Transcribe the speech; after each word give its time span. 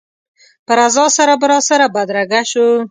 په 0.65 0.73
رضا 0.79 1.05
سره 1.17 1.33
به 1.41 1.45
راسره 1.51 1.85
بدرګه 1.95 2.41
شو. 2.49 2.65